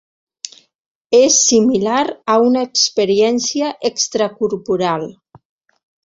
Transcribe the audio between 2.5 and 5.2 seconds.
experiència extracorporal.